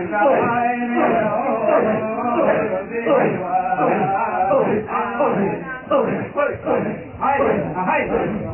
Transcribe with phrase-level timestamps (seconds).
[0.00, 0.16] は
[7.98, 8.49] い。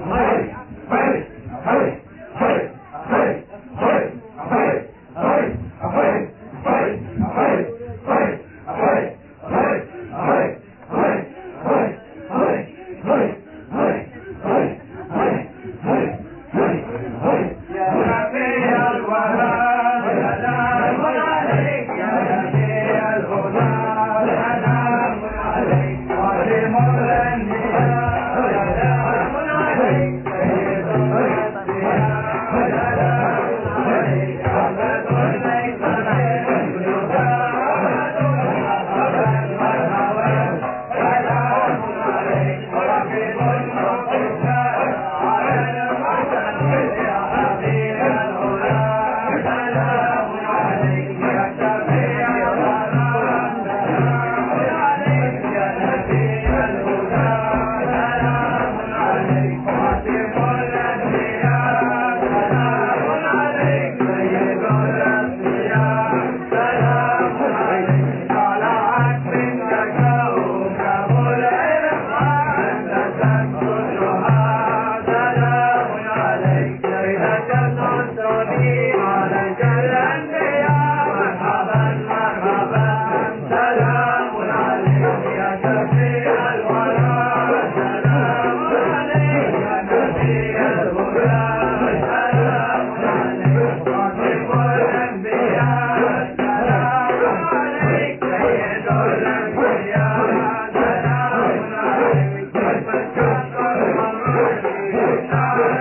[105.07, 105.76] Tchau.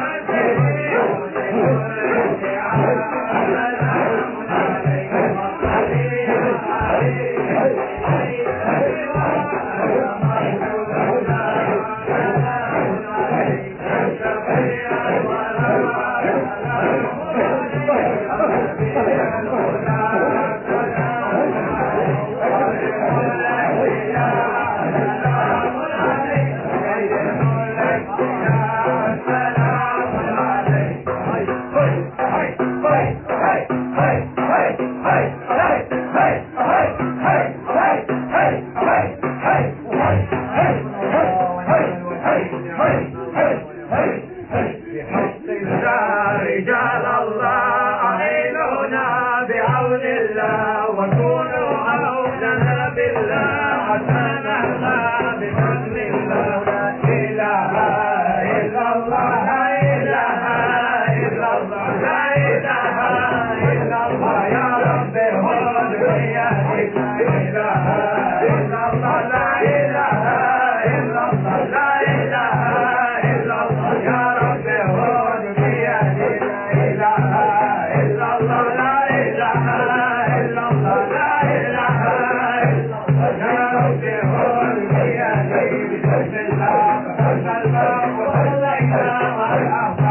[89.75, 90.04] out.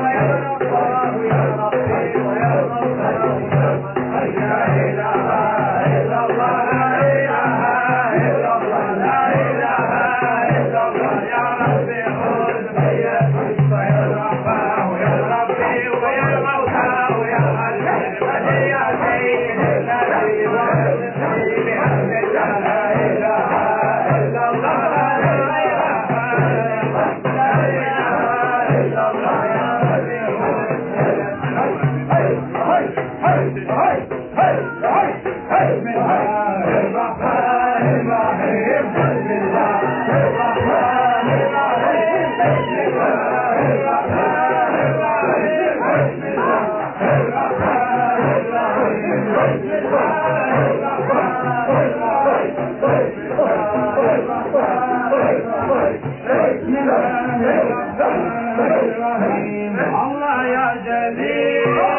[60.00, 61.99] Allah ya Celil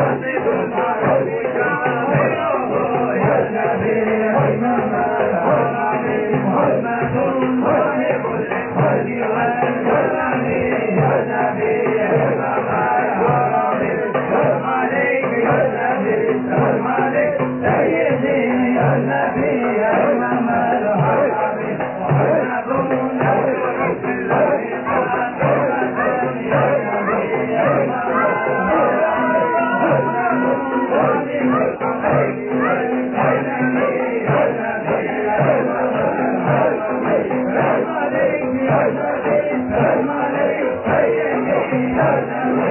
[42.29, 42.70] Amém.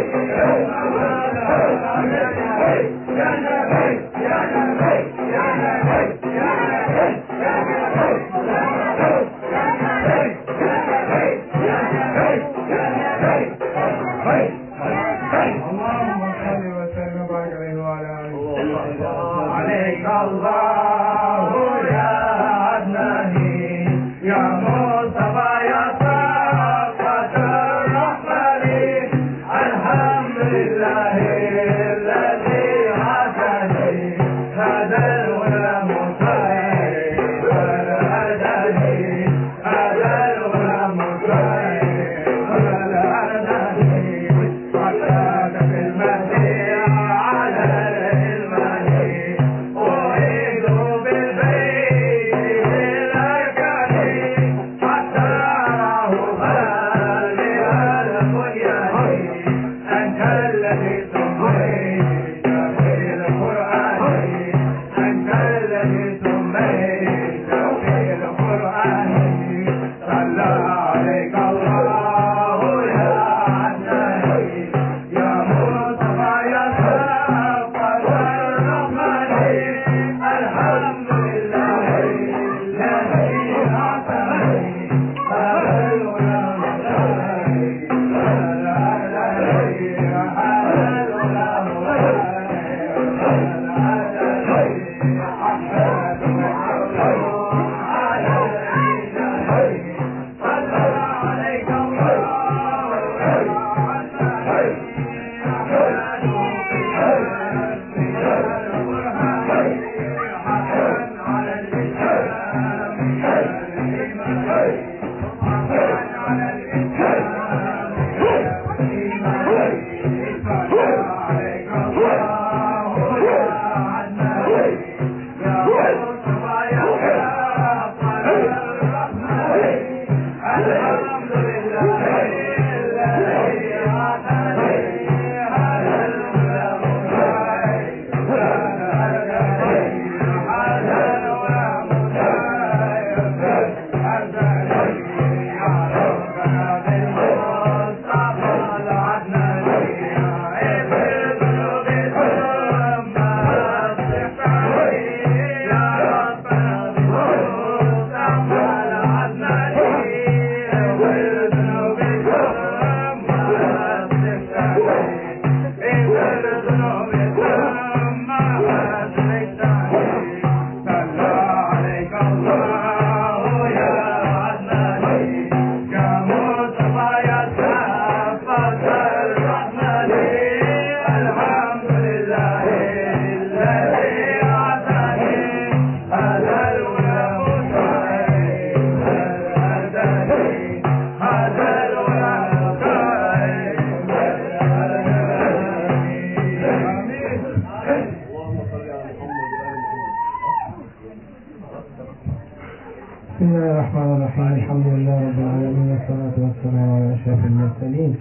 [203.40, 204.52] بسم الله الرحمن الرحيم.
[204.52, 208.14] الحمد لله رب العالمين والصلاة والسلام على أشرف المرسلين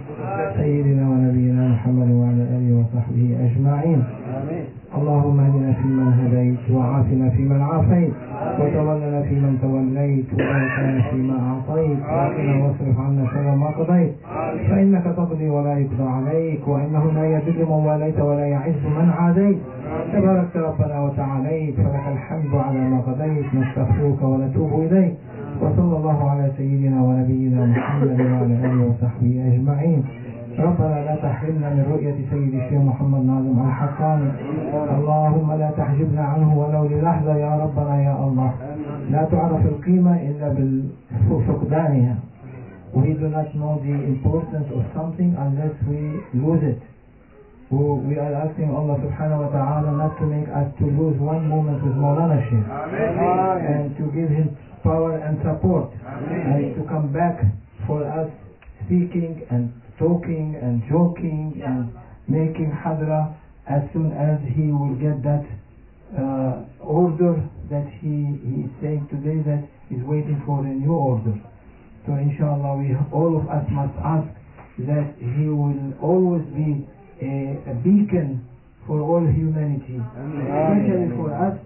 [0.56, 4.00] سيدنا ونبينا محمد وعلى آله وصحبه أجمعين.
[4.98, 8.12] اللهم اهدنا فيمن هديت وعافنا فيمن عافيت
[8.60, 14.12] وتولنا فيمن توليت وبارك فيما أعطيت وقنا واصرف عنا شر ما قضيت.
[14.68, 19.58] فإنك تقضي ولا يقضى عليك وإنه لا يذل من واليت ولا يعز من عاديت.
[20.12, 25.14] تباركت ربنا وتعاليت فلك الحمد على ما قضيت نستغفرك ونتوب إليك.
[25.60, 30.04] وصلى الله على سيدنا ونبينا محمد وعلى آله وصحبه أجمعين.
[30.58, 34.30] ربنا لا تحرمنا من رؤية سيد الشيخ محمد ناظم الحقاني.
[34.96, 38.50] اللهم لا تحجبنا عنه ولو للحظة يا ربنا يا الله.
[39.10, 40.48] لا تعرف القيمة إلا
[41.30, 42.16] بفقدانها
[42.92, 46.00] We do not know the importance of something unless we
[46.34, 46.80] lose it.
[47.70, 51.78] We are asking Allah subhanahu wa ta'ala not to make us to lose one moment
[51.86, 52.66] with Maulana Sheikh.
[52.66, 55.94] And to give him power and support.
[56.02, 57.38] And to come back
[57.86, 58.26] for us
[58.82, 59.70] speaking and
[60.02, 61.94] talking and joking and
[62.26, 63.38] making hadra
[63.70, 65.46] as soon as he will get that
[66.18, 67.38] uh, order
[67.70, 69.62] that he, he is saying today that
[69.94, 71.38] is waiting for a new order.
[72.04, 74.26] So inshallah we all of us must ask
[74.90, 76.82] that he will always be
[77.20, 78.44] a, a beacon
[78.86, 81.56] for all humanity, especially for us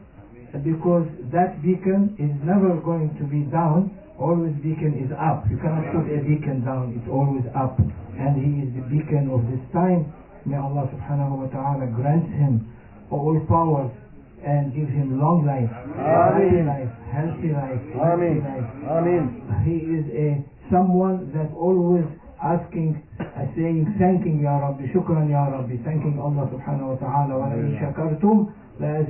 [0.63, 5.43] because that beacon is never going to be down, always beacon is up.
[5.51, 7.75] You cannot put a beacon down, it's always up.
[8.15, 10.15] And he is the beacon of this time.
[10.47, 12.71] May Allah subhanahu wa ta'ala grant him
[13.11, 13.91] all powers
[14.47, 18.69] and give him long life, happy life, healthy life, healthy life.
[19.67, 22.05] He is a someone that always
[22.45, 23.25] asking, uh,
[23.57, 28.53] saying, thanking Ya Rabbi, shukran Ya Rabbi, thanking Allah subhanahu wa ta'ala, wa in shakartum
[28.81, 29.01] la.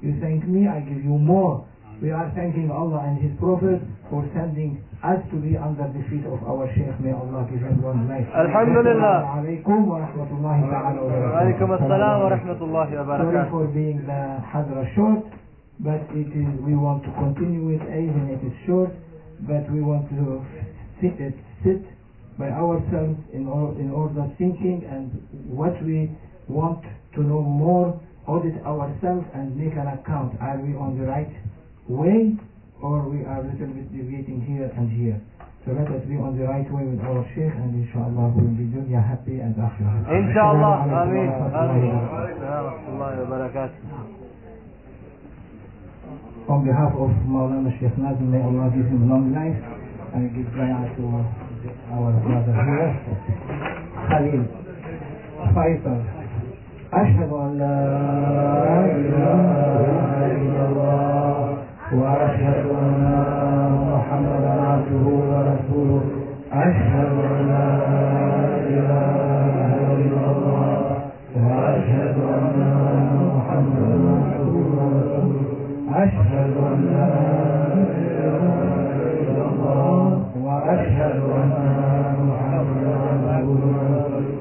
[0.00, 1.66] You thank me, I give you more.
[2.00, 6.28] We are thanking Allah and His Prophet for sending us to be under the feet
[6.28, 6.92] of our Shaykh.
[7.00, 8.28] May Allah give him one life.
[8.36, 9.40] Alhamdulillah.
[9.40, 11.48] Alaikum wa rahmatullahi wa barakatuh.
[12.20, 13.32] wa rahmatullahi wa barakatuh.
[13.32, 15.24] Sorry for being the Hadra short,
[15.80, 18.92] but it is, we want to continue it even if it is short,
[19.48, 20.44] but we want to
[21.00, 21.16] sit,
[21.64, 21.80] sit
[22.38, 25.08] by ourselves in, all, in order thinking and
[25.48, 26.10] what we
[26.48, 30.36] want to know more, audit ourselves and make an account.
[30.40, 31.32] Are we on the right
[31.88, 32.36] way
[32.82, 35.20] or we are a little bit deviating here and here?
[35.64, 38.54] So let us be on the right way with our Sheikh and inshallah we will
[38.54, 40.06] be dunya happy and akhirah.
[40.06, 40.86] Inshallah.
[40.86, 41.32] Ameen.
[46.46, 49.58] On behalf of Maulana Sheikh Nazim, may Allah give him long life
[50.14, 51.02] and give bayah to
[51.92, 52.90] our brother here,
[54.08, 54.42] Khalil
[55.54, 56.00] Faisal.
[56.92, 57.82] أشهد أن لا
[58.98, 59.40] إله
[60.38, 61.34] إلا الله
[61.98, 63.04] وأشهد أن
[63.90, 66.04] محمدا عبده ورسوله.
[66.52, 67.70] أشهد أن لا
[68.70, 70.78] إله إلا الله
[71.36, 72.58] وأشهد أن
[73.34, 75.46] محمدا عبده ورسوله.
[75.90, 77.55] أشهد أن لا
[80.66, 81.50] وأشهد أن
[82.30, 82.94] محمدا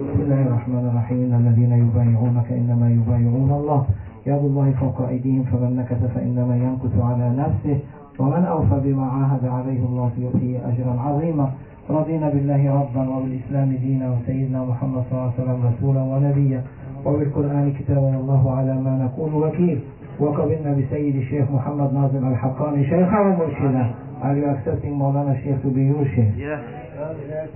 [0.05, 1.29] بسم الله الرحمن الرحيم.
[1.41, 3.85] الذين يبايعونك إنما يبايعون الله.
[4.25, 7.77] يد الله فوق أيديهم فمن نكث فإنما ينكث على نفسه.
[8.19, 11.47] ومن أوفى بما عاهد عليه الله فيؤتيه أجرا عظيما.
[11.89, 16.61] رضينا بالله ربا وبالإسلام دينا وسيدنا محمد صلى الله عليه وسلم رسولا ونبيا.
[17.05, 19.79] وبالقرآن كتابا والله على ما نقول وكيل.
[20.19, 23.91] وقبلنا بسيد الشيخ محمد ناظم الحقاني شيخا ومرشدا
[24.23, 26.33] Are you accepting Maulana Sheikh to be your Sheikh?
[26.39, 26.63] Yes.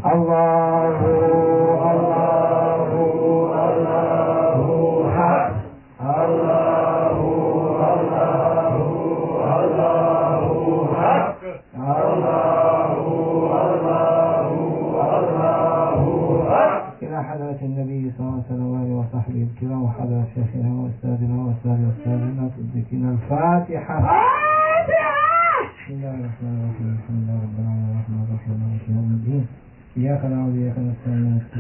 [0.06, 1.00] الله
[1.92, 2.49] الله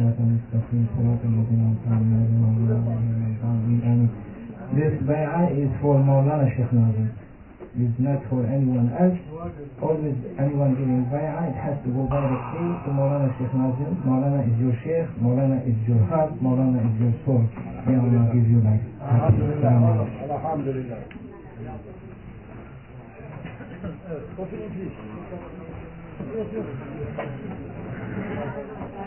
[0.09, 4.09] الصراط المستقيم صراط الذين أنعمت عليهم غير المغضوب عليهم
[4.77, 7.09] This bay'ah is for Maulana Sheikh Nazim.
[7.73, 9.17] It's not for anyone else.
[9.81, 13.97] Always anyone giving bay'ah, it has to go directly to Maulana Sheikh Nazim.
[14.05, 17.41] Maulana is your Sheikh, Maulana is your heart, Maulana is your soul.
[17.85, 18.85] May Allah give you life.
[19.01, 20.29] Assalamu alaikum.
[20.29, 21.01] Alhamdulillah.